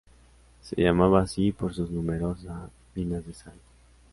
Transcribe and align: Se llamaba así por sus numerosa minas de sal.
Se 0.63 0.81
llamaba 0.81 1.21
así 1.21 1.51
por 1.51 1.75
sus 1.75 1.91
numerosa 1.91 2.71
minas 2.95 3.23
de 3.23 3.35
sal. 3.35 3.53